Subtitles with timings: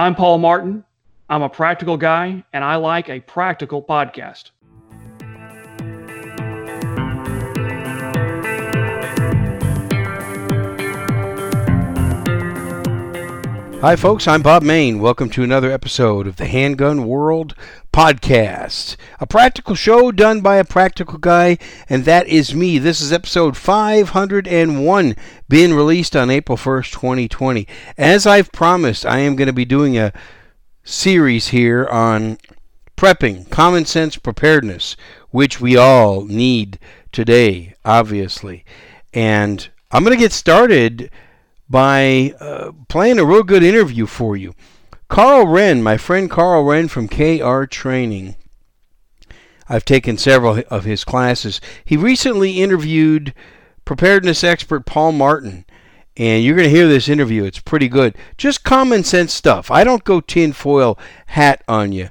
[0.00, 0.82] I'm Paul Martin.
[1.28, 4.50] I'm a practical guy, and I like a practical podcast.
[13.82, 14.26] Hi, folks.
[14.26, 15.00] I'm Bob Mayne.
[15.00, 17.54] Welcome to another episode of the Handgun World
[17.92, 22.78] Podcast, a practical show done by a practical guy, and that is me.
[22.78, 25.16] This is episode 501,
[25.48, 27.66] being released on April 1st, 2020.
[27.98, 30.12] As I've promised, I am going to be doing a
[30.84, 32.38] series here on
[32.96, 34.96] prepping, common sense preparedness,
[35.30, 36.78] which we all need
[37.10, 38.64] today, obviously.
[39.12, 41.10] And I'm going to get started
[41.68, 44.54] by uh, playing a real good interview for you.
[45.10, 48.36] Karl Rehn, my friend Karl Rehn from KR Training.
[49.68, 51.60] I've taken several of his classes.
[51.84, 53.34] He recently interviewed
[53.84, 55.64] preparedness expert Paul Martin.
[56.16, 57.42] And you're going to hear this interview.
[57.42, 58.16] It's pretty good.
[58.38, 59.68] Just common sense stuff.
[59.68, 60.96] I don't go tinfoil
[61.26, 62.10] hat on you.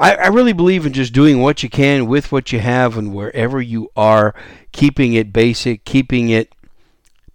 [0.00, 3.12] I, I really believe in just doing what you can with what you have and
[3.12, 4.34] wherever you are,
[4.72, 6.54] keeping it basic, keeping it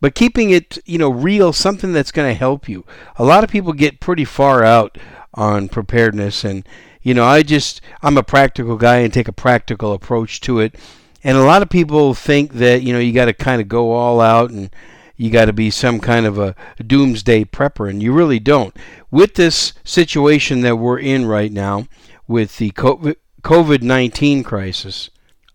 [0.01, 2.85] but keeping it, you know, real, something that's going to help you.
[3.15, 4.97] A lot of people get pretty far out
[5.33, 6.67] on preparedness and
[7.01, 10.75] you know, I just I'm a practical guy and take a practical approach to it.
[11.23, 13.91] And a lot of people think that, you know, you got to kind of go
[13.91, 14.69] all out and
[15.17, 18.75] you got to be some kind of a doomsday prepper and you really don't.
[19.11, 21.87] With this situation that we're in right now
[22.27, 25.11] with the COVID-19 crisis,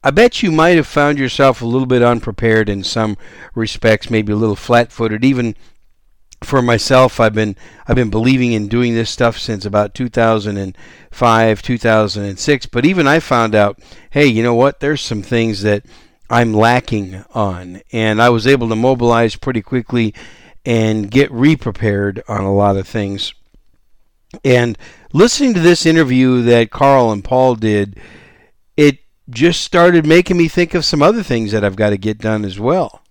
[0.06, 3.16] I bet you might have found yourself a little bit unprepared in some
[3.56, 5.24] respects, maybe a little flat-footed.
[5.24, 5.56] Even
[6.44, 7.56] for myself, I've been
[7.88, 12.66] I've been believing in doing this stuff since about 2005, 2006.
[12.66, 14.78] But even I found out, hey, you know what?
[14.78, 15.84] There's some things that
[16.30, 20.14] I'm lacking on, and I was able to mobilize pretty quickly
[20.64, 23.34] and get re-prepared on a lot of things.
[24.44, 24.78] And
[25.12, 27.98] listening to this interview that Carl and Paul did,
[28.76, 32.18] it just started making me think of some other things that I've got to get
[32.18, 33.02] done as well.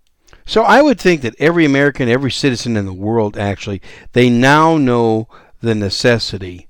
[0.45, 3.81] So I would think that every American, every citizen in the world, actually,
[4.13, 5.27] they now know
[5.61, 6.67] the necessity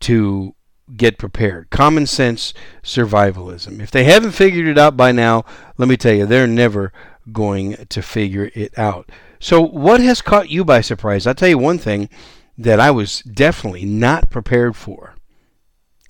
[0.00, 0.54] to
[0.96, 1.70] get prepared.
[1.70, 3.80] Common sense survivalism.
[3.80, 5.44] If they haven't figured it out by now,
[5.76, 6.92] let me tell you, they're never
[7.30, 9.10] going to figure it out.
[9.38, 11.26] So, what has caught you by surprise?
[11.26, 12.08] I'll tell you one thing
[12.56, 15.14] that I was definitely not prepared for,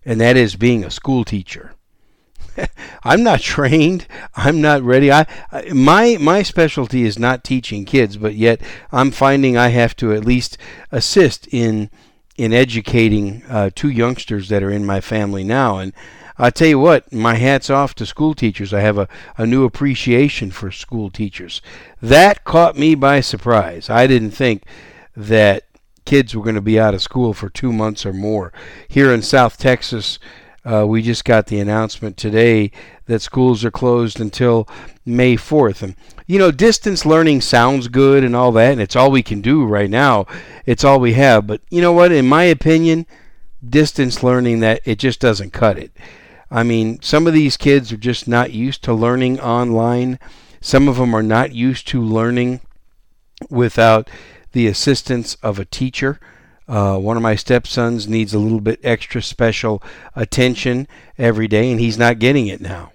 [0.04, 1.72] and that is being a school teacher.
[3.04, 4.06] I'm not trained.
[4.36, 5.10] I'm not ready.
[5.10, 5.26] I
[5.72, 10.24] my my specialty is not teaching kids, but yet I'm finding I have to at
[10.24, 10.58] least
[10.90, 11.90] assist in
[12.36, 15.78] in educating uh, two youngsters that are in my family now.
[15.78, 15.92] And
[16.38, 18.72] I tell you what, my hat's off to school teachers.
[18.72, 21.60] I have a, a new appreciation for school teachers.
[22.00, 23.90] That caught me by surprise.
[23.90, 24.64] I didn't think
[25.14, 25.64] that
[26.04, 28.52] kids were going to be out of school for two months or more.
[28.88, 30.18] Here in South Texas,
[30.64, 32.70] uh, we just got the announcement today
[33.06, 34.68] that schools are closed until
[35.04, 35.82] May 4th.
[35.82, 35.96] And,
[36.26, 39.64] you know, distance learning sounds good and all that, and it's all we can do
[39.64, 40.26] right now.
[40.64, 41.46] It's all we have.
[41.46, 42.12] But, you know what?
[42.12, 43.06] In my opinion,
[43.68, 45.90] distance learning, that it just doesn't cut it.
[46.50, 50.18] I mean, some of these kids are just not used to learning online.
[50.60, 52.60] Some of them are not used to learning
[53.50, 54.08] without
[54.52, 56.20] the assistance of a teacher.
[56.72, 59.82] Uh, one of my stepsons needs a little bit extra special
[60.16, 60.88] attention
[61.18, 62.90] every day, and he's not getting it now.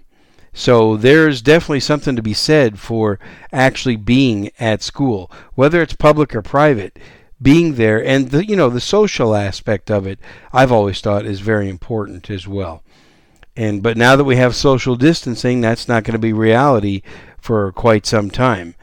[0.52, 3.20] So there's definitely something to be said for
[3.54, 6.98] actually being at school, whether it's public or private.
[7.40, 10.18] Being there and the you know the social aspect of it,
[10.52, 12.82] I've always thought is very important as well.
[13.56, 17.04] And but now that we have social distancing, that's not going to be reality
[17.38, 18.74] for quite some time.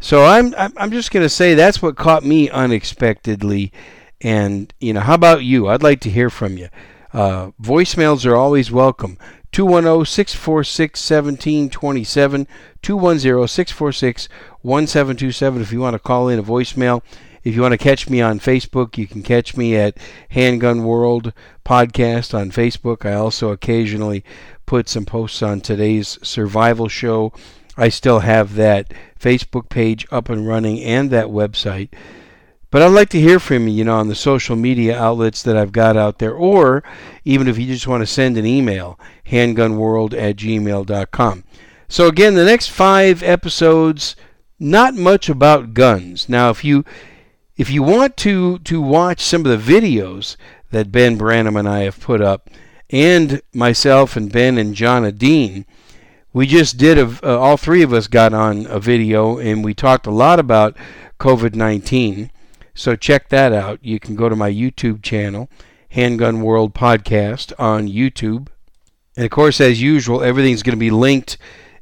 [0.00, 3.72] So I'm I'm just going to say that's what caught me unexpectedly
[4.24, 5.68] and, you know, how about you?
[5.68, 6.70] I'd like to hear from you.
[7.12, 9.18] Uh, voicemails are always welcome.
[9.52, 12.48] 210 646 1727.
[12.80, 14.28] 210 646
[14.62, 17.02] 1727 if you want to call in a voicemail.
[17.44, 19.98] If you want to catch me on Facebook, you can catch me at
[20.30, 23.04] Handgun World Podcast on Facebook.
[23.04, 24.24] I also occasionally
[24.64, 27.34] put some posts on today's survival show.
[27.76, 31.90] I still have that Facebook page up and running and that website.
[32.74, 35.56] But I'd like to hear from you, you know, on the social media outlets that
[35.56, 36.82] I've got out there, or
[37.24, 38.98] even if you just want to send an email,
[39.28, 41.44] handgunworld at gmail.com.
[41.86, 44.16] So again, the next five episodes,
[44.58, 46.28] not much about guns.
[46.28, 46.84] Now, if you
[47.56, 50.36] if you want to to watch some of the videos
[50.72, 52.50] that Ben Branham and I have put up,
[52.90, 55.64] and myself and Ben and John Dean,
[56.32, 59.74] we just did a, uh, all three of us got on a video and we
[59.74, 60.76] talked a lot about
[61.20, 62.32] COVID 19.
[62.74, 63.78] So check that out.
[63.82, 65.48] You can go to my YouTube channel,
[65.90, 68.48] Handgun World Podcast on YouTube.
[69.16, 71.38] And of course, as usual, everything's going to be linked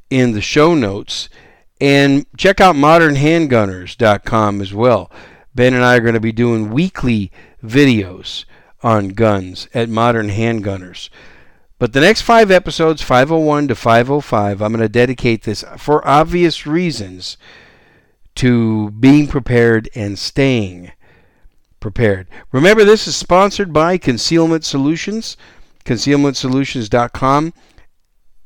[0.09, 1.29] in the show notes.
[1.81, 5.11] And check out modernhandgunners.com as well.
[5.55, 7.31] Ben and I are going to be doing weekly
[7.63, 8.45] videos
[8.81, 11.09] on guns at Modern Handgunners.
[11.79, 16.65] But the next five episodes, 501 to 505, I'm going to dedicate this for obvious
[16.65, 17.37] reasons
[18.35, 20.91] to being prepared and staying
[21.79, 22.27] prepared.
[22.51, 25.37] Remember, this is sponsored by Concealment Solutions,
[25.85, 27.53] concealmentsolutions.com.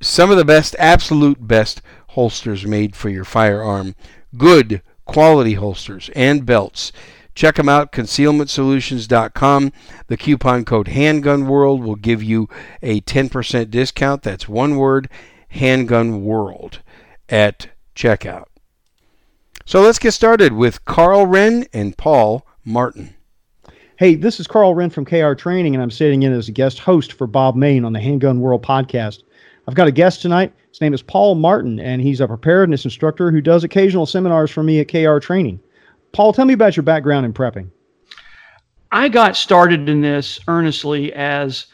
[0.01, 3.95] Some of the best, absolute best holsters made for your firearm.
[4.37, 6.91] Good quality holsters and belts.
[7.35, 9.71] Check them out, concealmentsolutions.com.
[10.07, 12.49] The coupon code Handgun World will give you
[12.81, 14.23] a 10% discount.
[14.23, 15.07] That's one word,
[15.49, 16.81] Handgun World,
[17.29, 18.46] at checkout.
[19.67, 23.13] So let's get started with Karl Rehn and Paul Martin.
[23.97, 26.79] Hey, this is Karl Rehn from KR Training, and I'm sitting in as a guest
[26.79, 29.23] host for Bob Mayne on the Handgun World podcast.
[29.67, 30.53] I've got a guest tonight.
[30.69, 34.63] His name is Paul Martin, and he's a preparedness instructor who does occasional seminars for
[34.63, 35.59] me at KR Training.
[36.13, 37.69] Paul, tell me about your background in prepping.
[38.93, 41.65] I got started in this earnestly as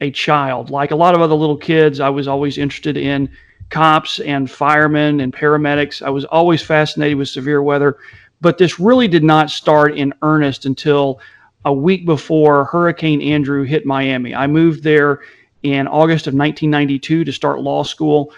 [0.00, 0.70] a child.
[0.70, 3.28] Like a lot of other little kids, I was always interested in
[3.70, 6.02] cops and firemen and paramedics.
[6.02, 7.98] I was always fascinated with severe weather,
[8.40, 11.20] but this really did not start in earnest until
[11.64, 14.34] a week before Hurricane Andrew hit Miami.
[14.34, 15.20] I moved there
[15.62, 18.32] in August of 1992 to start law school.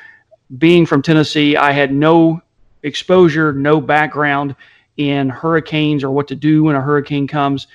[0.59, 2.43] Being from Tennessee, I had no
[2.83, 4.55] exposure, no background
[4.97, 7.69] in hurricanes or what to do when a hurricane comes.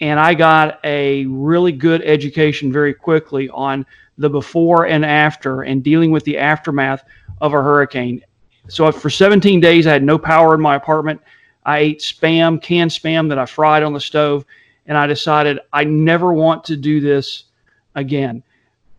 [0.00, 3.86] And I got a really good education very quickly on
[4.20, 7.02] the before and after and dealing with the aftermath
[7.40, 8.22] of a hurricane.
[8.68, 11.20] So for 17 days, I had no power in my apartment.
[11.64, 14.44] I ate spam, canned spam that I fried on the stove,
[14.86, 17.44] and I decided I never want to do this
[17.94, 18.42] again.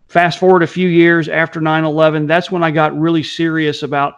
[0.08, 4.18] Fast forward a few years after 9 11, that's when I got really serious about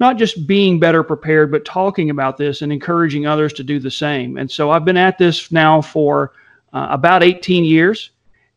[0.00, 3.90] not just being better prepared, but talking about this and encouraging others to do the
[3.90, 4.38] same.
[4.38, 6.32] And so I've been at this now for
[6.72, 8.10] uh, about 18 years,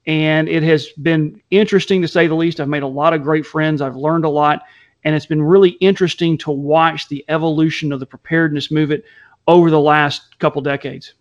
[0.06, 2.60] and it has been interesting to say the least.
[2.60, 4.64] I've made a lot of great friends, I've learned a lot,
[5.04, 9.04] and it's been really interesting to watch the evolution of the preparedness movement
[9.48, 11.14] over the last couple decades.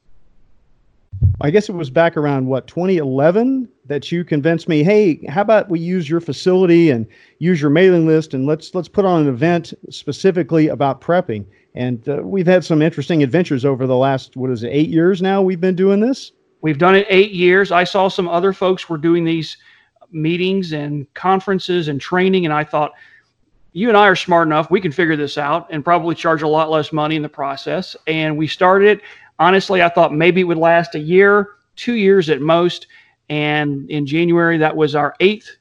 [1.40, 5.68] I guess it was back around what 2011 that you convinced me, hey, how about
[5.68, 7.06] we use your facility and
[7.38, 11.44] use your mailing list and let's let's put on an event specifically about prepping.
[11.74, 15.22] And uh, we've had some interesting adventures over the last what is it, eight years
[15.22, 15.42] now?
[15.42, 16.32] We've been doing this.
[16.62, 17.72] We've done it eight years.
[17.72, 19.58] I saw some other folks were doing these
[20.12, 22.92] meetings and conferences and training, and I thought,
[23.72, 24.70] you and I are smart enough.
[24.70, 27.96] We can figure this out and probably charge a lot less money in the process.
[28.06, 29.00] And we started it.
[29.38, 32.86] Honestly, I thought maybe it would last a year, two years at most.
[33.28, 35.56] And in January, that was our eighth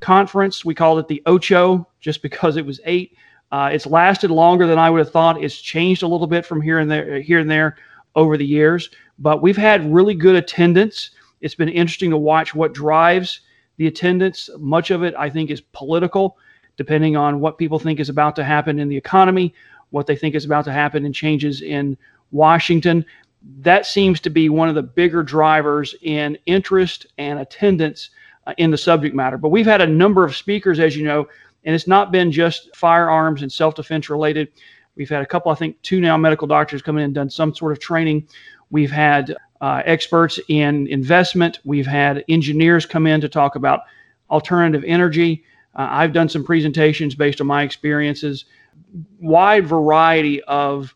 [0.00, 0.64] conference.
[0.64, 3.16] We called it the Ocho just because it was eight.
[3.52, 5.42] Uh, it's lasted longer than I would have thought.
[5.42, 7.76] It's changed a little bit from here and there, here and there
[8.14, 11.10] over the years, but we've had really good attendance.
[11.40, 13.40] It's been interesting to watch what drives
[13.76, 14.50] the attendance.
[14.58, 16.36] Much of it, I think, is political,
[16.76, 19.54] depending on what people think is about to happen in the economy,
[19.90, 21.96] what they think is about to happen in changes in
[22.30, 23.04] Washington
[23.60, 28.10] that seems to be one of the bigger drivers in interest and attendance
[28.46, 29.36] uh, in the subject matter.
[29.36, 31.28] But we've had a number of speakers, as you know,
[31.64, 34.48] and it's not been just firearms and self defense related.
[34.96, 37.54] We've had a couple, I think, two now medical doctors come in and done some
[37.54, 38.28] sort of training.
[38.70, 41.60] We've had uh, experts in investment.
[41.64, 43.80] We've had engineers come in to talk about
[44.30, 45.44] alternative energy.
[45.74, 48.44] Uh, I've done some presentations based on my experiences.
[49.20, 50.94] Wide variety of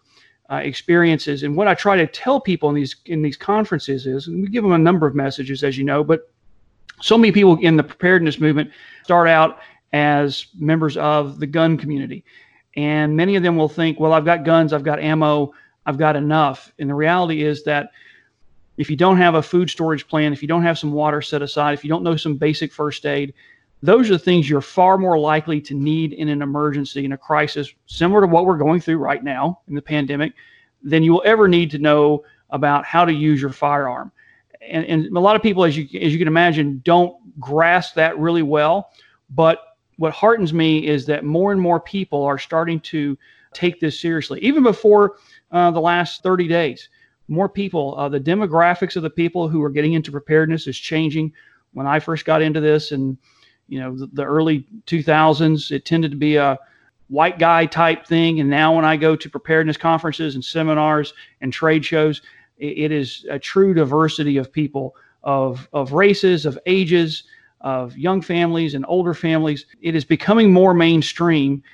[0.51, 1.43] uh, experiences.
[1.43, 4.49] And what I try to tell people in these in these conferences is, and we
[4.49, 6.31] give them a number of messages, as you know, but
[7.01, 8.71] so many people in the preparedness movement
[9.05, 9.59] start out
[9.93, 12.25] as members of the gun community,
[12.77, 15.53] and many of them will think, well, I've got guns, I've got ammo,
[15.87, 16.73] I've got enough.
[16.79, 17.91] And the reality is that
[18.77, 21.41] if you don't have a food storage plan, if you don't have some water set
[21.41, 23.33] aside, if you don't know some basic first aid,
[23.83, 27.19] those are the things you're far more likely to need in an emergency, in a
[27.19, 30.33] crisis, similar to what we're going through right now in the pandemic,
[30.83, 34.13] than you will ever need to know about how to use your firearm.
[34.61, 38.19] And, and a lot of people, as you as you can imagine, don't grasp that
[38.19, 38.91] really well.
[39.31, 39.61] But
[39.97, 43.17] what heartens me is that more and more people are starting to
[43.53, 44.41] take this seriously.
[44.41, 45.17] Even before
[45.51, 46.89] uh, the last 30 days,
[47.29, 51.33] more people, uh, the demographics of the people who are getting into preparedness is changing.
[51.73, 53.17] When I first got into this and
[53.69, 56.57] you know the, the early 2000s it tended to be a
[57.09, 61.53] white guy type thing and now when i go to preparedness conferences and seminars and
[61.53, 62.23] trade shows
[62.59, 67.25] it is a true diversity of people, of, of races, of ages,
[67.67, 69.67] of young families and older families.
[69.83, 71.65] It is becoming more mainstream.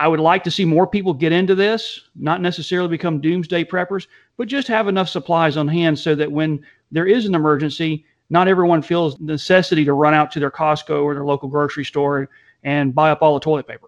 [0.00, 4.08] I would like to see more people get into this, not necessarily become doomsday preppers,
[4.36, 8.48] but just have enough supplies on hand so that when there is an emergency, not
[8.48, 12.28] everyone feels the necessity to run out to their Costco or their local grocery store
[12.64, 13.86] and buy up all the toilet paper.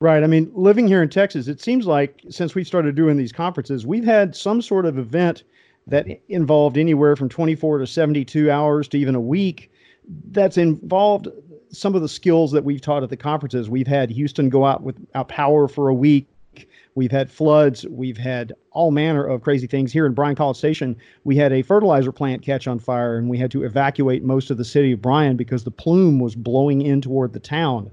[0.00, 0.22] Right.
[0.22, 3.84] I mean, living here in Texas, it seems like since we started doing these conferences,
[3.84, 5.42] we've had some sort of event
[5.88, 9.72] that involved anywhere from 24 to 72 hours to even a week
[10.30, 11.28] that's involved
[11.70, 13.68] some of the skills that we've taught at the conferences.
[13.68, 16.26] We've had Houston go out without power for a week.
[16.94, 17.86] We've had floods.
[17.86, 19.92] We've had all manner of crazy things.
[19.92, 23.38] Here in Bryan College Station, we had a fertilizer plant catch on fire and we
[23.38, 27.00] had to evacuate most of the city of Bryan because the plume was blowing in
[27.00, 27.90] toward the town.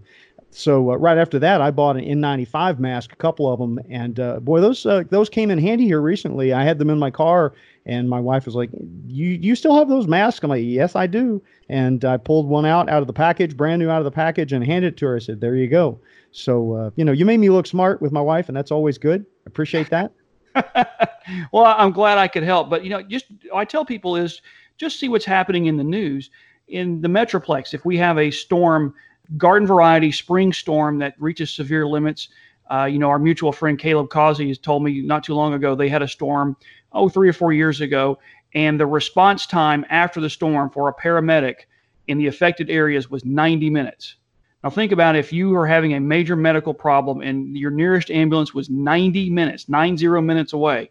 [0.55, 4.17] So uh, right after that, I bought an N95 mask, a couple of them, and
[4.17, 6.53] uh, boy, those uh, those came in handy here recently.
[6.53, 7.53] I had them in my car,
[7.85, 8.69] and my wife was like,
[9.05, 12.65] "You you still have those masks?" I'm like, "Yes, I do." And I pulled one
[12.65, 15.07] out out of the package, brand new out of the package, and handed it to
[15.07, 15.17] her.
[15.17, 15.99] I said, "There you go."
[16.31, 18.97] So uh, you know, you made me look smart with my wife, and that's always
[18.97, 19.25] good.
[19.45, 20.13] I appreciate that.
[21.51, 24.41] well, I'm glad I could help, but you know, just I tell people is
[24.77, 26.29] just see what's happening in the news
[26.69, 27.73] in the metroplex.
[27.73, 28.93] If we have a storm
[29.37, 32.29] garden variety spring storm that reaches severe limits.
[32.71, 35.75] Uh, you know, our mutual friend Caleb Causey has told me not too long ago
[35.75, 36.57] they had a storm,
[36.91, 38.17] oh, three or four years ago,
[38.53, 41.65] and the response time after the storm for a paramedic
[42.07, 44.15] in the affected areas was 90 minutes.
[44.63, 48.53] Now, think about if you are having a major medical problem and your nearest ambulance
[48.53, 50.89] was 90 minutes, 90 minutes away.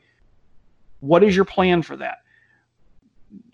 [1.01, 2.19] What is your plan for that?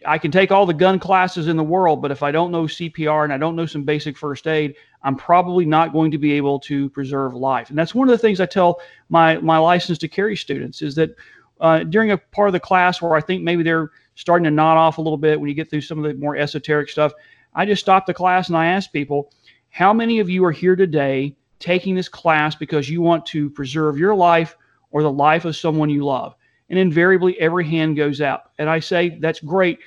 [0.06, 2.64] I can take all the gun classes in the world, but if I don't know
[2.64, 6.32] CPR and I don't know some basic first aid, I'm probably not going to be
[6.32, 7.70] able to preserve life.
[7.70, 10.94] And that's one of the things I tell my my license to carry students is
[10.96, 11.14] that
[11.60, 14.76] uh, during a part of the class where I think maybe they're starting to nod
[14.76, 17.12] off a little bit when you get through some of the more esoteric stuff,
[17.54, 19.32] I just stop the class and I ask people,
[19.70, 23.98] how many of you are here today taking this class because you want to preserve
[23.98, 24.56] your life
[24.90, 26.34] or the life of someone you love?
[26.70, 28.52] And invariably every hand goes out.
[28.58, 29.80] And I say, that's great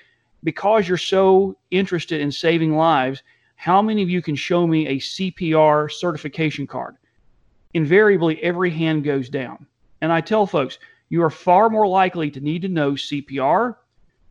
[0.43, 3.23] because you're so interested in saving lives.
[3.55, 6.97] How many of you can show me a CPR certification card?
[7.73, 9.65] Invariably, every hand goes down.
[10.01, 10.77] And I tell folks,
[11.09, 13.75] you are far more likely to need to know CPR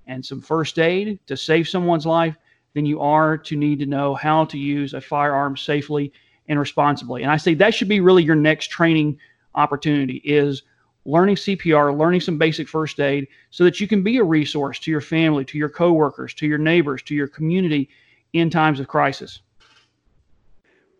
[0.06, 2.36] and some first aid to save someone's life
[2.74, 6.12] than you are to need to know how to use a firearm safely
[6.48, 7.22] and responsibly.
[7.22, 9.18] And I say that should be really your next training
[9.54, 10.62] opportunity is
[11.04, 14.90] learning CPR, learning some basic first aid so that you can be a resource to
[14.90, 17.88] your family, to your coworkers, to your neighbors, to your community
[18.32, 19.40] in times of crisis.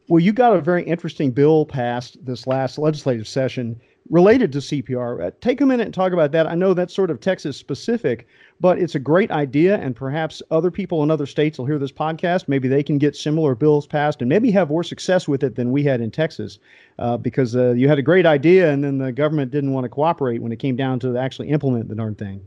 [0.08, 3.80] Well, you got a very interesting bill passed this last legislative session
[4.10, 5.26] related to CPR.
[5.26, 6.46] Uh, take a minute and talk about that.
[6.46, 8.26] I know that's sort of Texas specific,
[8.60, 11.92] but it's a great idea, and perhaps other people in other states will hear this
[11.92, 12.48] podcast.
[12.48, 15.72] Maybe they can get similar bills passed and maybe have more success with it than
[15.72, 16.58] we had in Texas
[16.98, 19.88] uh, because uh, you had a great idea and then the government didn't want to
[19.88, 22.46] cooperate when it came down to actually implement the darn thing.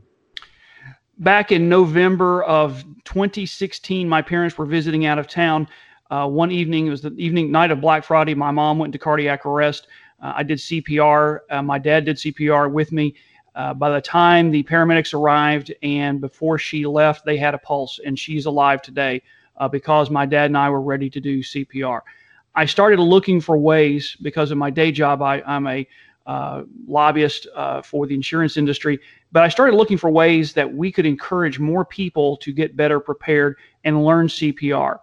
[1.18, 5.66] Back in November of 2016, my parents were visiting out of town.
[6.10, 8.34] Uh, one evening, it was the evening night of Black Friday.
[8.34, 9.88] My mom went into cardiac arrest.
[10.20, 11.40] Uh, I did CPR.
[11.50, 13.14] Uh, my dad did CPR with me.
[13.54, 17.98] Uh, by the time the paramedics arrived and before she left, they had a pulse,
[18.04, 19.22] and she's alive today
[19.56, 22.00] uh, because my dad and I were ready to do CPR.
[22.54, 25.22] I started looking for ways because of my day job.
[25.22, 25.86] I, am a
[26.26, 28.98] uh, lobbyist uh, for the insurance industry,
[29.32, 33.00] but I started looking for ways that we could encourage more people to get better
[33.00, 34.98] prepared and learn CPR.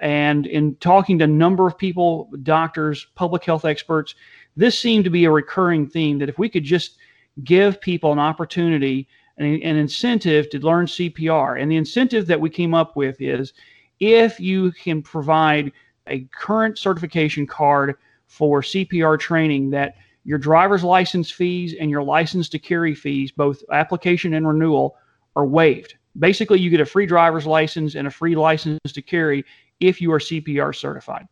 [0.00, 4.14] And in talking to a number of people, doctors, public health experts,
[4.56, 6.96] this seemed to be a recurring theme that if we could just
[7.42, 12.48] give people an opportunity, and an incentive to learn CPR, and the incentive that we
[12.48, 13.52] came up with is
[13.98, 15.72] if you can provide
[16.06, 17.96] a current certification card
[18.26, 23.62] for CPR training that your driver's license fees and your license to carry fees, both
[23.72, 24.96] application and renewal,
[25.36, 25.96] are waived.
[26.18, 29.44] Basically, you get a free driver's license and a free license to carry
[29.80, 31.26] if you are CPR certified.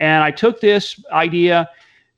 [0.00, 1.68] And I took this idea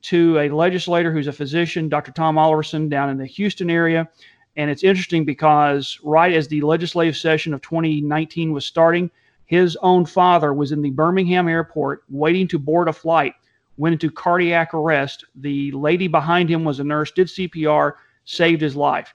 [0.05, 2.13] to a legislator who's a physician, Dr.
[2.13, 4.09] Tom Oliverson, down in the Houston area.
[4.57, 9.11] And it's interesting because right as the legislative session of 2019 was starting,
[9.47, 13.33] his own father was in the Birmingham airport waiting to board a flight,
[13.79, 15.25] went into cardiac arrest.
[15.37, 17.95] The lady behind him was a nurse, did CPR,
[18.27, 19.15] saved his life.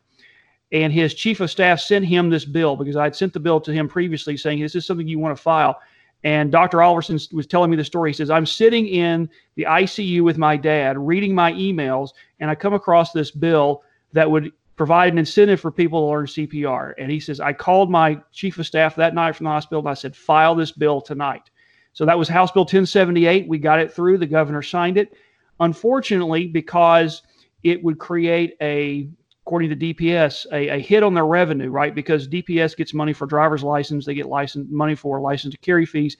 [0.71, 3.61] And his chief of staff sent him this bill because I had sent the bill
[3.61, 5.79] to him previously saying, This Is something you want to file?
[6.23, 6.79] And Dr.
[6.79, 8.09] Oliverson was telling me the story.
[8.09, 12.09] He says, I'm sitting in the ICU with my dad, reading my emails,
[12.39, 16.25] and I come across this bill that would provide an incentive for people to learn
[16.25, 16.93] CPR.
[16.97, 19.89] And he says, I called my chief of staff that night from the hospital and
[19.89, 21.49] I said, file this bill tonight.
[21.91, 23.47] So that was House Bill 1078.
[23.47, 24.19] We got it through.
[24.19, 25.13] The governor signed it.
[25.59, 27.23] Unfortunately, because
[27.63, 29.09] it would create a,
[29.49, 31.95] according to DPS, a, a hit on their revenue, right?
[31.95, 35.87] Because DPS gets money for driver's license, they get license money for license to carry
[35.87, 36.17] fees.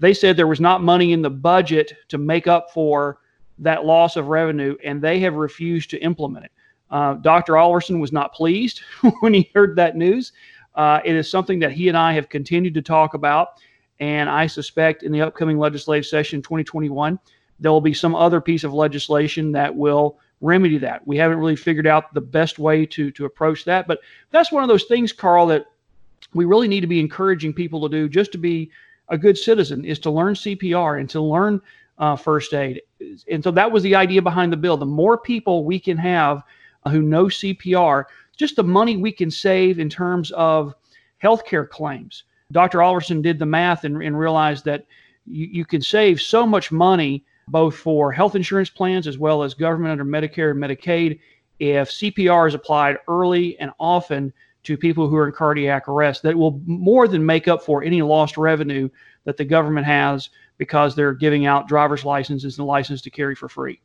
[0.00, 3.18] They said there was not money in the budget to make up for
[3.60, 6.50] that loss of revenue, and they have refused to implement it.
[6.90, 7.52] Uh, Dr.
[7.52, 8.80] Oliverson was not pleased
[9.20, 10.32] when he heard that news.
[10.74, 13.60] Uh, it is something that he and I have continued to talk about,
[14.00, 17.16] and I suspect in the upcoming legislative session 2021,
[17.60, 21.06] there will be some other piece of legislation that will remedy that.
[21.06, 24.00] We haven't really figured out the best way to to approach that, but
[24.30, 25.66] that's one of those things, Carl, that
[26.34, 28.70] we really need to be encouraging people to do just to be
[29.08, 31.60] a good citizen is to learn CPR and to learn
[31.98, 32.82] uh, first aid.
[33.30, 34.76] And so that was the idea behind the bill.
[34.76, 36.42] The more people we can have
[36.90, 38.04] who know CPR,
[38.36, 40.74] just the money we can save in terms of
[41.22, 42.24] healthcare claims.
[42.52, 42.78] Dr.
[42.78, 44.86] Oliverson did the math and, and realized that
[45.26, 49.54] you, you can save so much money both for health insurance plans as well as
[49.54, 51.20] government under Medicare and Medicaid
[51.58, 54.32] if CPR is applied early and often
[54.64, 58.02] to people who are in cardiac arrest that will more than make up for any
[58.02, 58.88] lost revenue
[59.24, 63.48] that the government has because they're giving out driver's licenses and license to carry for
[63.48, 63.80] free.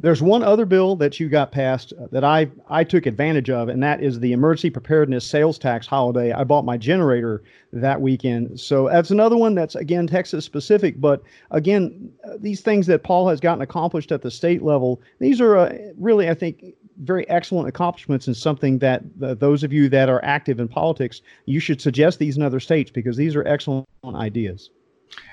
[0.00, 3.68] There's one other bill that you got passed uh, that I I took advantage of,
[3.68, 6.32] and that is the emergency preparedness sales tax holiday.
[6.32, 11.00] I bought my generator that weekend, so that's another one that's again Texas specific.
[11.00, 11.22] But
[11.52, 15.56] again, uh, these things that Paul has gotten accomplished at the state level, these are
[15.56, 20.08] uh, really I think very excellent accomplishments and something that uh, those of you that
[20.08, 23.86] are active in politics you should suggest these in other states because these are excellent
[24.14, 24.70] ideas.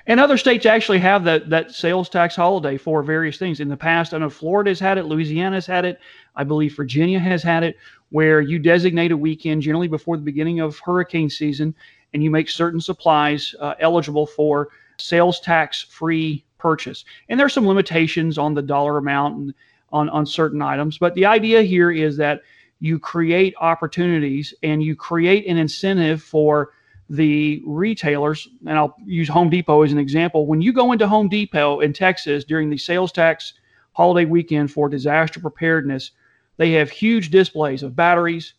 [0.08, 3.60] And other states actually have that that sales tax holiday for various things.
[3.60, 6.00] In the past, I know Florida's had it, Louisiana's had it,
[6.36, 7.78] I believe Virginia has had it,
[8.10, 11.76] where you designate a weekend generally before the beginning of hurricane season,
[12.14, 17.06] and you make certain supplies uh, eligible for sales tax free purchase.
[17.30, 19.54] And there's some limitations on the dollar amount and
[19.92, 22.42] on on certain items, but the idea here is that
[22.80, 26.72] you create opportunities and you create an incentive for
[27.12, 30.48] the retailers, and I'll use Home Depot as an example.
[30.48, 33.54] When you go into Home Depot in Texas during the sales tax
[33.92, 36.12] holiday weekend for disaster preparedness,
[36.56, 38.54] they have huge displays of batteries,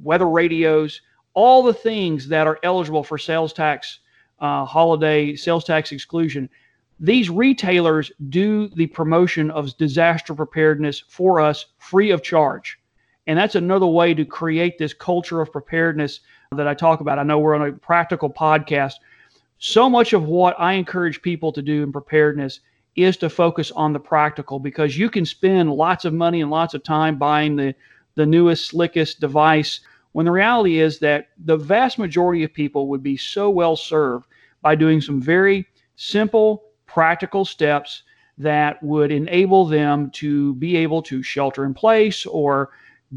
[0.00, 1.00] weather radios,
[1.34, 3.98] all the things that are eligible for sales tax
[4.38, 6.48] uh, holiday sales tax exclusion.
[7.00, 12.78] These retailers do the promotion of disaster preparedness for us free of charge.
[13.26, 16.20] And that's another way to create this culture of preparedness
[16.52, 17.18] that I talk about.
[17.18, 18.94] I know we're on a practical podcast.
[19.58, 22.60] So much of what I encourage people to do in preparedness
[22.94, 26.74] is to focus on the practical because you can spend lots of money and lots
[26.74, 27.74] of time buying the,
[28.14, 29.80] the newest, slickest device
[30.12, 34.26] when the reality is that the vast majority of people would be so well served
[34.62, 38.02] by doing some very simple, practical steps
[38.38, 42.70] that would enable them to be able to shelter in place or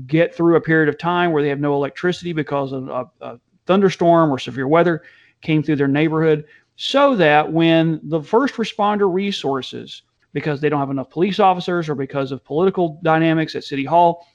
[0.08, 3.40] get through a period of time where they have no electricity because of a, a
[3.66, 5.04] thunderstorm or severe weather
[5.42, 10.92] came through their neighborhood, so that when the first responder resources, because they don't have
[10.92, 14.28] enough police officers or because of political dynamics at City Hall,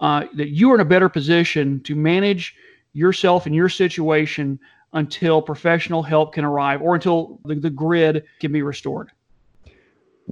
[0.00, 2.56] uh, that you are in a better position to manage
[2.92, 4.58] yourself and your situation
[4.92, 9.10] until professional help can arrive or until the, the grid can be restored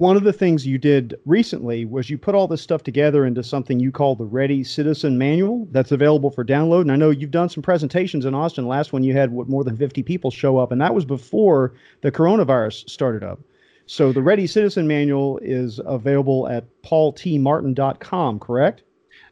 [0.00, 3.42] one of the things you did recently was you put all this stuff together into
[3.42, 6.80] something you call the Ready Citizen Manual that's available for download.
[6.80, 8.66] And I know you've done some presentations in Austin.
[8.66, 11.74] Last one you had what more than 50 people show up, and that was before
[12.00, 13.40] the coronavirus started up.
[13.84, 18.84] So the Ready Citizen Manual is available at paultmartin.com, correct?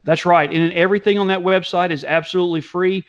[0.05, 0.53] That's right.
[0.53, 3.07] And everything on that website is absolutely free.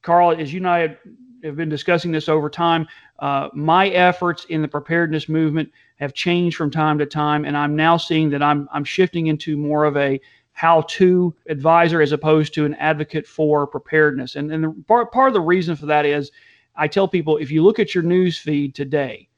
[0.00, 0.96] Carl, as you and I
[1.44, 2.88] have been discussing this over time,
[3.18, 7.76] uh, my efforts in the preparedness movement have changed from time to time, and I'm
[7.76, 10.20] now seeing that I'm I'm shifting into more of a
[10.52, 14.36] how-to advisor as opposed to an advocate for preparedness.
[14.36, 16.30] And and the, part part of the reason for that is
[16.76, 19.28] I tell people if you look at your news feed today,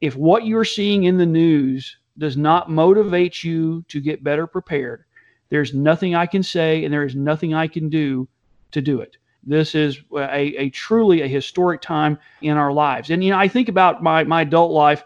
[0.00, 5.04] if what you're seeing in the news does not motivate you to get better prepared,
[5.48, 8.28] there's nothing I can say and there is nothing I can do
[8.72, 9.16] to do it.
[9.44, 13.10] This is a, a truly a historic time in our lives.
[13.10, 15.04] And you know, I think about my my adult life.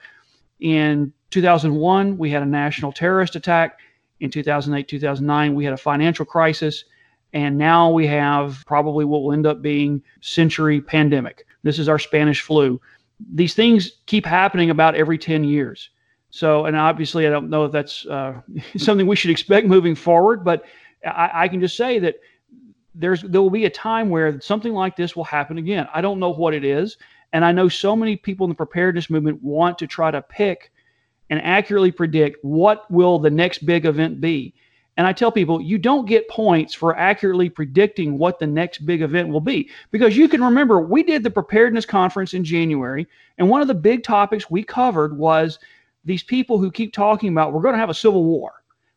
[0.61, 3.79] In 2001, we had a national terrorist attack.
[4.21, 6.85] In 2008, 2009, we had a financial crisis.
[7.33, 11.47] And now we have probably what will end up being century pandemic.
[11.63, 12.81] This is our Spanish flu.
[13.35, 15.91] These things keep happening about every 10 years.
[16.31, 18.41] So, and obviously, I don't know if that's uh,
[18.77, 20.65] something we should expect moving forward, but
[21.05, 22.17] I, I can just say that
[22.95, 25.87] there's there will be a time where something like this will happen again.
[25.93, 26.97] I don't know what it is,
[27.33, 30.73] and I know so many people in the preparedness movement want to try to pick
[31.31, 34.55] and accurately predict what will the next big event be.
[34.97, 39.03] And I tell people, you don't get points for accurately predicting what the next big
[39.03, 39.69] event will be.
[39.91, 43.75] Because you can remember, we did the preparedness conference in January, and one of the
[43.75, 45.59] big topics we covered was
[46.05, 48.53] these people who keep talking about we're going to have a civil war,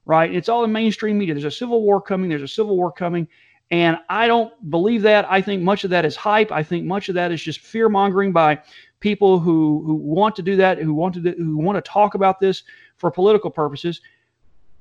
[0.05, 0.33] right?
[0.33, 1.33] It's all in mainstream media.
[1.33, 3.27] There's a civil war coming, there's a civil war coming.
[3.71, 5.29] And I don't believe that.
[5.29, 6.51] I think much of that is hype.
[6.51, 8.61] I think much of that is just fear mongering by
[8.99, 12.15] people who, who want to do that, who want to do, who want to talk
[12.15, 12.63] about this
[12.97, 14.01] for political purposes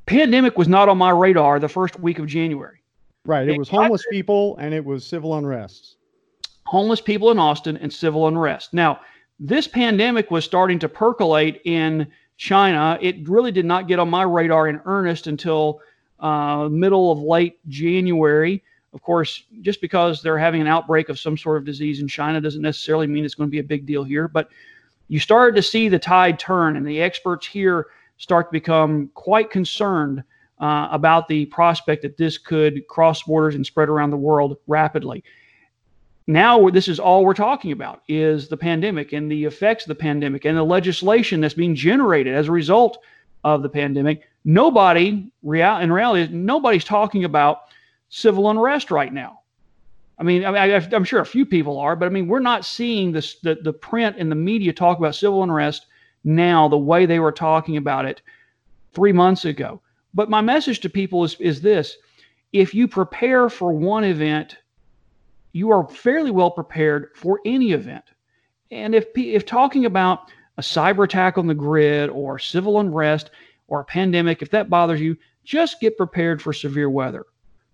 [0.09, 2.83] pandemic was not on my radar the first week of January.
[3.25, 3.47] Right.
[3.47, 5.97] It was homeless people and it was civil unrest.
[6.65, 8.73] Homeless people in Austin and civil unrest.
[8.73, 9.01] Now,
[9.39, 12.99] this pandemic was starting to percolate in China.
[13.01, 15.81] It really did not get on my radar in earnest until
[16.19, 18.65] uh, middle of late January.
[18.99, 22.41] Of course, just because they're having an outbreak of some sort of disease in China
[22.41, 24.27] doesn't necessarily mean it's going to be a big deal here.
[24.27, 24.49] But
[25.07, 29.53] you started to see the tide turn, and the experts here start to become quite
[29.53, 30.25] concerned
[30.59, 35.23] uh, about the prospect that this could cross borders and spread around the world rapidly.
[36.27, 39.95] Now, this is all we're talking about is the pandemic and the effects of the
[39.95, 42.99] pandemic and the legislation that's being generated as a result
[43.45, 44.29] of the pandemic.
[44.45, 47.61] Nobody, in reality, nobody's talking about
[48.09, 49.41] civil unrest right now.
[50.19, 53.13] I mean, I am sure a few people are, but I mean, we're not seeing
[53.13, 55.87] this, the, the print and the media talk about civil unrest
[56.25, 58.21] now the way they were talking about it
[58.95, 59.81] three months ago.
[60.15, 61.97] But my message to people is, is this
[62.53, 64.57] if you prepare for one event,
[65.53, 68.05] you are fairly well prepared for any event.
[68.71, 73.31] And if, if talking about a cyber attack on the grid or civil unrest
[73.69, 77.25] or a pandemic, if that bothers you, just get prepared for severe weather.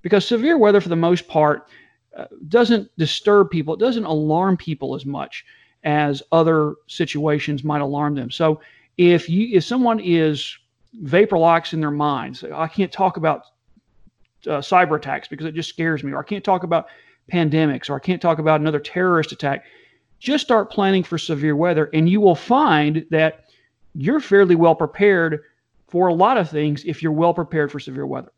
[0.05, 1.67] Because severe weather, for the most part,
[2.15, 5.47] uh, doesn't disturb people, it doesn't alarm people as much
[5.83, 8.31] as other situations might alarm them.
[8.31, 8.61] So
[8.99, 10.57] if you if someone is
[11.01, 13.47] vapor locks in their minds, I can't talk about
[14.47, 16.87] uh, cyber attacks because it just scares me, or I can't talk about
[17.33, 19.65] pandemics, or I can't talk about another terrorist attack.
[20.19, 23.47] Just start planning for severe weather, and you will find that
[23.95, 25.41] you're fairly well prepared
[25.89, 28.31] for a lot of things if you're well prepared for severe weather.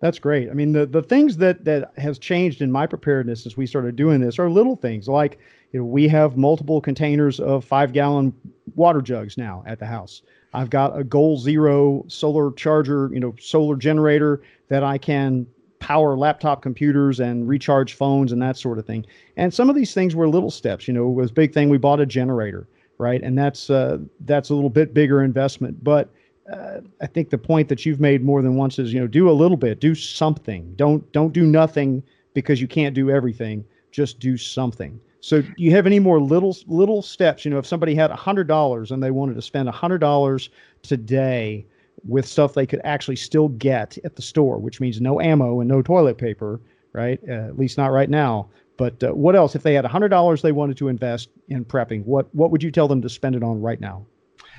[0.00, 0.50] That's great.
[0.50, 3.96] I mean, the, the things that that has changed in my preparedness since we started
[3.96, 5.38] doing this are little things like
[5.72, 8.34] you know we have multiple containers of five gallon
[8.74, 10.22] water jugs now at the house.
[10.52, 15.46] I've got a Goal Zero solar charger, you know, solar generator that I can
[15.78, 19.06] power laptop computers and recharge phones and that sort of thing.
[19.36, 20.88] And some of these things were little steps.
[20.88, 21.68] You know, it was big thing.
[21.68, 22.66] We bought a generator,
[22.98, 23.22] right?
[23.22, 26.10] And that's uh, that's a little bit bigger investment, but
[26.52, 29.28] uh, I think the point that you've made more than once is, you know, do
[29.28, 30.72] a little bit, do something.
[30.76, 32.02] Don't don't do nothing
[32.34, 33.64] because you can't do everything.
[33.90, 35.00] Just do something.
[35.20, 37.44] So, do you have any more little little steps?
[37.44, 40.50] You know, if somebody had hundred dollars and they wanted to spend hundred dollars
[40.82, 41.66] today
[42.06, 45.68] with stuff they could actually still get at the store, which means no ammo and
[45.68, 46.60] no toilet paper,
[46.92, 47.18] right?
[47.28, 48.48] Uh, at least not right now.
[48.76, 49.56] But uh, what else?
[49.56, 52.70] If they had hundred dollars they wanted to invest in prepping, what what would you
[52.70, 54.06] tell them to spend it on right now?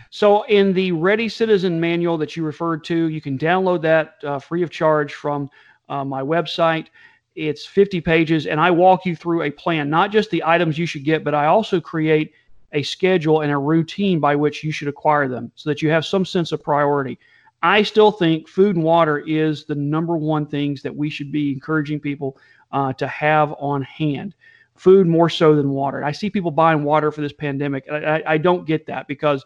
[0.10, 4.40] So, in the Ready Citizen manual that you referred to, you can download that uh,
[4.40, 5.50] free of charge from
[5.90, 6.88] uh, my website.
[7.36, 10.86] It's 50 pages, and I walk you through a plan, not just the items you
[10.86, 12.34] should get, but I also create
[12.74, 16.06] a schedule and a routine by which you should acquire them so that you have
[16.06, 17.18] some sense of priority.
[17.64, 21.52] I still think food and water is the number one things that we should be
[21.52, 22.38] encouraging people
[22.72, 24.36] uh, to have on hand.
[24.76, 26.04] Food more so than water.
[26.04, 27.86] I see people buying water for this pandemic.
[27.92, 29.44] I, I don't get that because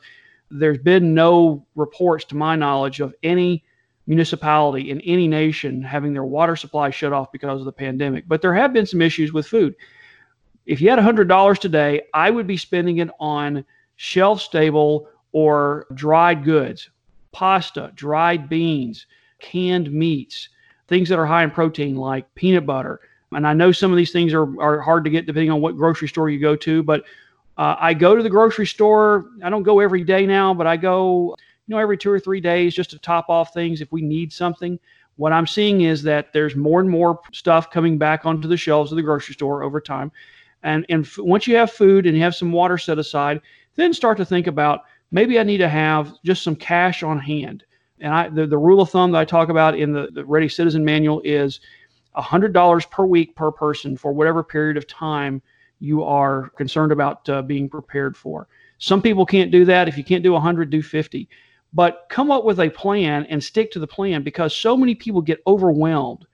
[0.52, 3.64] there's been no reports, to my knowledge, of any
[4.08, 8.28] municipality in any nation having their water supply shut off because of the pandemic.
[8.28, 9.76] But there have been some issues with food.
[10.66, 16.44] If you had $100 today, I would be spending it on shelf stable or dried
[16.44, 16.90] goods,
[17.32, 19.06] pasta, dried beans,
[19.40, 20.50] canned meats,
[20.88, 23.00] things that are high in protein like peanut butter.
[23.32, 25.78] And I know some of these things are, are hard to get depending on what
[25.78, 27.04] grocery store you go to, but
[27.62, 29.30] uh, I go to the grocery store.
[29.43, 31.36] I don't go every day now, but I go,
[31.67, 34.34] you know, every two or three days just to top off things if we need
[34.34, 34.80] something.
[35.17, 38.91] What I'm seeing is that there's more and more stuff coming back onto the shelves
[38.91, 40.12] of the grocery store over time.
[40.63, 43.39] And, and f- once you have food and you have some water set aside,
[43.76, 47.63] then start to think about maybe I need to have just some cash on hand.
[48.00, 50.50] And I, the, the rule of thumb that I talk about in the, the Ready
[50.50, 51.60] Citizen Manual is
[52.17, 55.43] $100 per week per person for whatever period of time
[55.82, 58.48] you are concerned about uh, being prepared for.
[58.78, 59.88] Some people can't do that.
[59.88, 61.28] If you can't do 100, do 50.
[61.74, 65.22] But come up with a plan and stick to the plan because so many people
[65.22, 66.26] get overwhelmed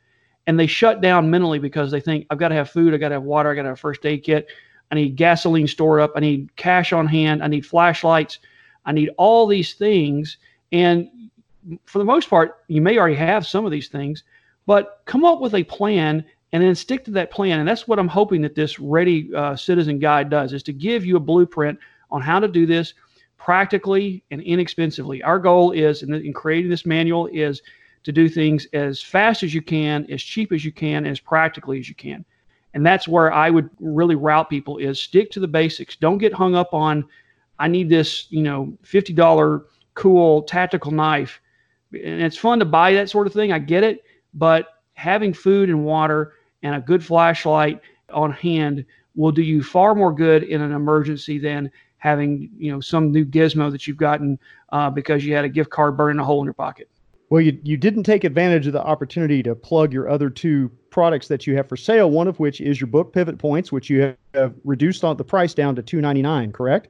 [0.48, 3.10] and they shut down mentally because they think I've got to have food, I've got
[3.10, 4.48] to have water, I've got to have a first aid kit,
[4.92, 8.40] I need gasoline stored up, I need cash on hand, I need flashlights,
[8.86, 10.38] I need all these things.
[10.72, 11.10] And
[11.86, 14.24] for the most part, you may already have some of these things,
[14.66, 17.60] but come up with a plan and then stick to that plan.
[17.60, 21.06] And that's what I'm hoping that this Ready uh, Citizen Guide does is to give
[21.06, 21.78] you a blueprint
[22.10, 22.94] on how to do this
[23.38, 25.22] practically and inexpensively.
[25.24, 27.62] Our goal is in, the, in creating this manual is
[28.04, 31.80] to do things as fast as you can, as cheap as you can, as practically
[31.80, 32.24] as you can.
[32.74, 35.96] And that's where I would really route people is stick to the basics.
[35.96, 37.06] Don't get hung up on
[37.60, 39.64] I need this, you know, $50
[39.96, 41.42] cool tactical knife.
[41.92, 43.52] And it's fun to buy that sort of thing.
[43.52, 46.34] I get it, but having food and water
[46.64, 47.82] and a good flashlight
[48.14, 52.80] on hand will do you far more good in an emergency than having you know
[52.80, 54.38] some new gizmo that you've gotten
[54.72, 56.90] uh, because you had a gift card burning a hole in your pocket.
[57.30, 61.28] Well, you, you didn't take advantage of the opportunity to plug your other two products
[61.28, 62.10] that you have for sale.
[62.10, 65.54] One of which is your book, Pivot Points, which you have reduced on the price
[65.54, 66.52] down to two ninety nine.
[66.52, 66.88] Correct?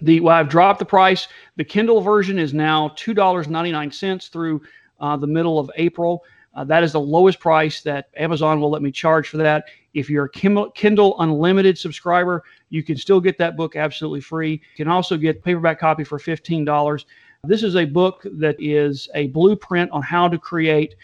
[0.00, 1.28] The well, I've dropped the price.
[1.56, 4.62] The Kindle version is now two dollars ninety nine cents through
[5.00, 6.24] uh, the middle of April.
[6.56, 9.66] Uh, that is the lowest price that Amazon will let me charge for that.
[9.92, 14.52] If you're a Kindle Unlimited subscriber, you can still get that book absolutely free.
[14.52, 17.04] You can also get paperback copy for $15.
[17.44, 20.94] This is a book that is a blueprint on how to create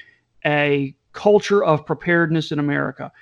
[0.47, 3.13] a culture of preparedness in America.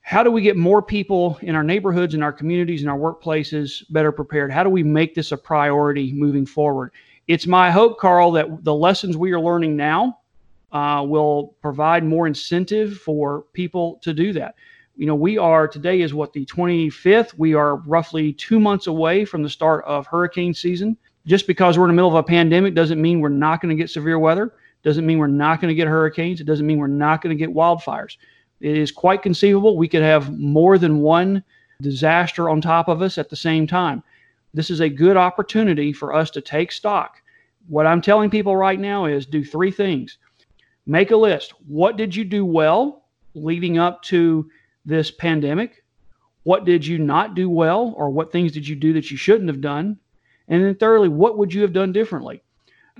[0.00, 3.84] How do we get more people in our neighborhoods, in our communities, in our workplaces
[3.90, 4.52] better prepared?
[4.52, 6.92] How do we make this a priority moving forward?
[7.28, 10.18] It's my hope, Carl, that the lessons we are learning now
[10.72, 14.54] uh, will provide more incentive for people to do that.
[14.96, 17.34] You know, we are today is what the 25th.
[17.36, 20.96] We are roughly two months away from the start of hurricane season.
[21.26, 23.80] Just because we're in the middle of a pandemic doesn't mean we're not going to
[23.80, 24.54] get severe weather.
[24.82, 26.40] Doesn't mean we're not going to get hurricanes.
[26.40, 28.16] It doesn't mean we're not going to get wildfires.
[28.60, 31.44] It is quite conceivable we could have more than one
[31.82, 34.02] disaster on top of us at the same time.
[34.54, 37.20] This is a good opportunity for us to take stock.
[37.68, 40.18] What I'm telling people right now is do three things
[40.86, 41.52] Make a list.
[41.66, 44.48] What did you do well leading up to
[44.84, 45.84] this pandemic?
[46.44, 49.48] What did you not do well, or what things did you do that you shouldn't
[49.48, 49.98] have done?
[50.46, 52.40] And then thirdly, what would you have done differently?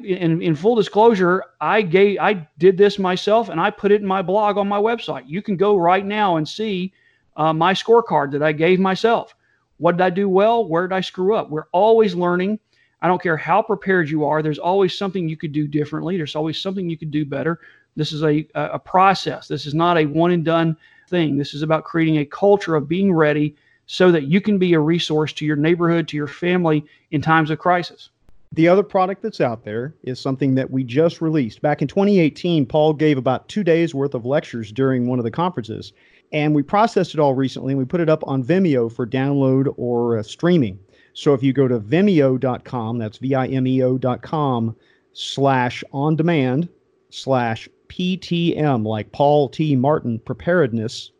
[0.02, 4.06] In, in full disclosure, I gave I did this myself, and I put it in
[4.06, 5.22] my blog on my website.
[5.26, 6.92] You can go right now and see
[7.36, 9.34] uh, my scorecard that I gave myself.
[9.78, 10.66] What did I do well?
[10.66, 11.48] Where did I screw up?
[11.48, 12.58] We're always learning.
[13.02, 14.42] I don't care how prepared you are.
[14.42, 16.16] There's always something you could do differently.
[16.16, 17.60] There's always something you could do better.
[17.94, 19.48] This is a, a process.
[19.48, 20.76] This is not a one and done
[21.08, 21.36] thing.
[21.36, 23.56] This is about creating a culture of being ready
[23.86, 27.50] so that you can be a resource to your neighborhood, to your family in times
[27.50, 28.10] of crisis.
[28.52, 31.62] The other product that's out there is something that we just released.
[31.62, 35.30] Back in 2018, Paul gave about two days worth of lectures during one of the
[35.30, 35.92] conferences.
[36.32, 39.72] And we processed it all recently and we put it up on Vimeo for download
[39.76, 40.78] or uh, streaming.
[41.16, 44.76] So if you go to vimeo.com, that's V I M E O.com
[45.14, 46.68] slash on demand
[47.08, 49.76] slash PTM, like Paul T.
[49.76, 51.12] Martin preparedness,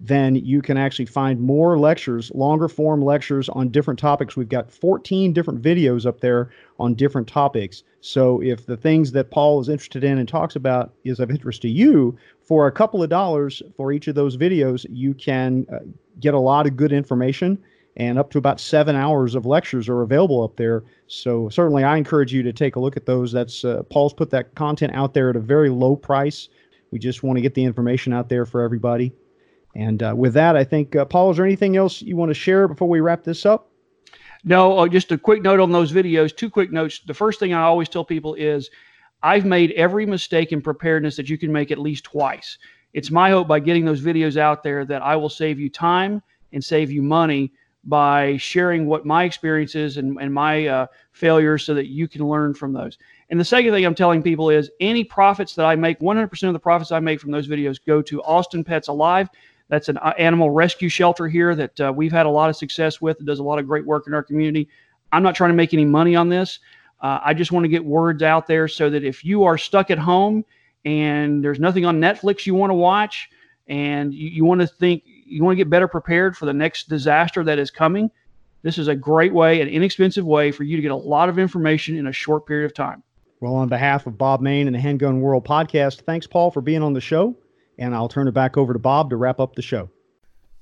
[0.00, 4.34] then you can actually find more lectures, longer form lectures on different topics.
[4.34, 7.82] We've got 14 different videos up there on different topics.
[8.00, 11.60] So if the things that Paul is interested in and talks about is of interest
[11.62, 15.80] to you, for a couple of dollars for each of those videos, you can uh,
[16.18, 17.58] get a lot of good information
[17.96, 20.84] and up to about seven hours of lectures are available up there.
[21.06, 23.30] So certainly, I encourage you to take a look at those.
[23.32, 26.48] That's uh, Paul's put that content out there at a very low price.
[26.90, 29.12] We just want to get the information out there for everybody.
[29.76, 32.34] And uh, with that, I think uh, Paul, is there anything else you want to
[32.34, 33.70] share before we wrap this up?
[34.44, 36.36] No, uh, just a quick note on those videos.
[36.36, 37.00] Two quick notes.
[37.06, 38.70] The first thing I always tell people is
[39.22, 42.58] I've made every mistake in preparedness that you can make at least twice.
[42.92, 46.22] It's my hope by getting those videos out there that I will save you time
[46.52, 47.52] and save you money
[47.86, 52.26] by sharing what my experience is and, and my uh, failures so that you can
[52.26, 52.98] learn from those.
[53.30, 56.52] And the second thing I'm telling people is any profits that I make, 100% of
[56.52, 59.28] the profits I make from those videos go to Austin Pets Alive.
[59.68, 63.00] That's an uh, animal rescue shelter here that uh, we've had a lot of success
[63.00, 63.20] with.
[63.20, 64.68] It does a lot of great work in our community.
[65.12, 66.58] I'm not trying to make any money on this.
[67.00, 69.90] Uh, I just want to get words out there so that if you are stuck
[69.90, 70.44] at home
[70.84, 73.28] and there's nothing on Netflix you want to watch
[73.68, 76.88] and you, you want to think, you want to get better prepared for the next
[76.88, 78.10] disaster that is coming,
[78.62, 81.38] this is a great way, an inexpensive way for you to get a lot of
[81.38, 83.02] information in a short period of time.
[83.40, 86.82] Well, on behalf of Bob Mayne and the Handgun World podcast, thanks, Paul, for being
[86.82, 87.36] on the show.
[87.78, 89.90] And I'll turn it back over to Bob to wrap up the show.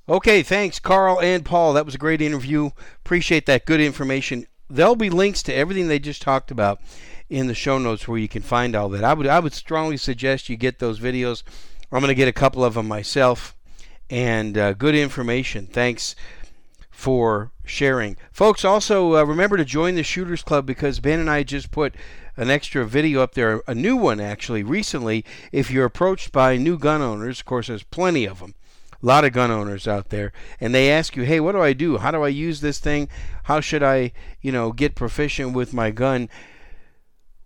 [0.08, 1.74] Okay, thanks, Carl and Paul.
[1.74, 2.70] That was a great interview.
[3.04, 4.46] Appreciate that good information.
[4.68, 6.80] There'll be links to everything they just talked about
[7.28, 9.04] in the show notes where you can find all that.
[9.04, 11.42] I would I would strongly suggest you get those videos
[11.92, 13.54] I'm going to get a couple of them myself.
[14.12, 15.66] And uh, good information.
[15.66, 16.14] Thanks
[16.90, 18.18] for sharing.
[18.30, 21.94] Folks, also uh, remember to join the Shooters Club because Ben and I just put
[22.36, 25.24] an extra video up there, a new one actually, recently.
[25.50, 28.54] If you're approached by new gun owners, of course, there's plenty of them
[29.02, 31.72] a lot of gun owners out there, and they ask you, "Hey, what do I
[31.72, 31.98] do?
[31.98, 33.08] How do I use this thing?
[33.44, 36.28] How should I, you know, get proficient with my gun?"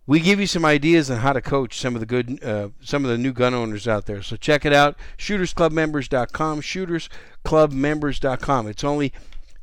[0.07, 3.03] We give you some ideas on how to coach some of the good, uh, some
[3.03, 4.23] of the new gun owners out there.
[4.23, 8.67] So check it out, shootersclubmembers.com, shootersclubmembers.com.
[8.67, 9.11] It's only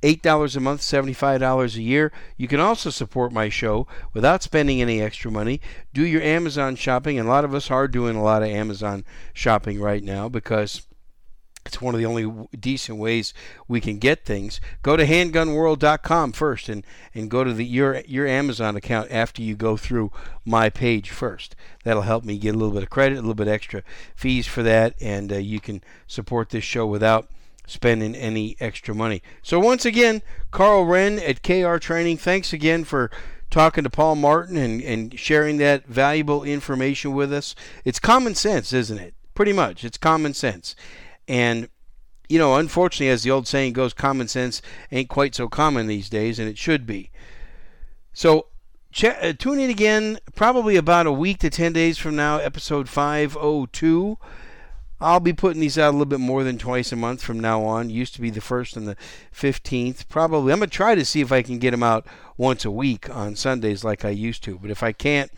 [0.03, 2.13] $8 a month, $75 a year.
[2.37, 5.63] You can also support my show without spending any extra money.
[5.95, 9.07] Do your Amazon shopping, and a lot of us are doing a lot of Amazon
[9.33, 10.83] shopping right now because
[11.67, 13.33] it's one of the only decent ways
[13.67, 14.61] we can get things.
[14.83, 19.55] Go to handgunworld.com first and, and go to the your your Amazon account after you
[19.55, 20.11] go through
[20.45, 21.57] my page first.
[21.85, 23.83] That'll help me get a little bit of credit, a little bit extra
[24.15, 27.29] fees for that, and uh, you can support this show without
[27.67, 29.23] spending any extra money.
[29.43, 33.11] So once again, Karl Rehn at KR Training, thanks again for
[33.51, 37.55] talking to Paul Martin and, and sharing that valuable information with us.
[37.85, 39.15] It's common sense, isn't it?
[39.35, 39.85] Pretty much.
[39.85, 40.77] It's common sense.
[41.29, 41.69] And,
[42.29, 46.09] you know, unfortunately, as the old saying goes, common sense ain't quite so common these
[46.09, 47.11] days, and it should be.
[48.13, 48.47] So,
[48.93, 52.89] ch- uh, tune in again probably about a week to 10 days from now, episode
[52.89, 54.19] 502.
[55.01, 57.63] I'll be putting these out a little bit more than twice a month from now
[57.65, 57.91] on.
[57.91, 58.97] Used to be the first and the
[59.35, 60.09] 15th.
[60.09, 62.07] Probably, I'm going to try to see if I can get them out
[62.37, 64.59] once a week on Sundays like I used to.
[64.59, 65.31] But if I can't,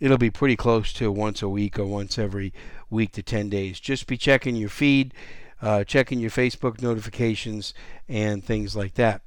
[0.00, 2.52] it'll be pretty close to once a week or once every
[2.90, 3.80] week to 10 days.
[3.80, 5.14] Just be checking your feed,
[5.60, 7.74] uh, checking your Facebook notifications,
[8.08, 9.22] and things like that.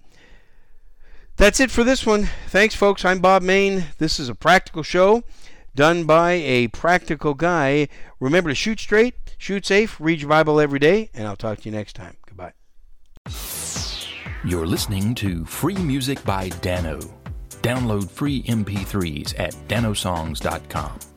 [1.37, 2.29] That's it for this one.
[2.47, 3.03] Thanks, folks.
[3.03, 3.85] I'm Bob Mayne.
[3.97, 5.23] This is a practical show
[5.75, 7.87] done by a practical guy.
[8.19, 11.69] Remember to shoot straight, shoot safe, read your Bible every day, and I'll talk to
[11.69, 12.17] you next time.
[12.27, 12.53] Goodbye.
[14.43, 16.99] You're listening to Free Music by Dano.
[17.61, 21.10] Download free MP3s at danosongs.com.